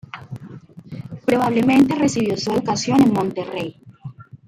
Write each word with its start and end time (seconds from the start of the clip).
Probablemente 1.27 1.93
recibió 1.93 2.35
su 2.35 2.53
educación 2.53 3.03
en 3.03 3.13
Monterrey. 3.13 3.83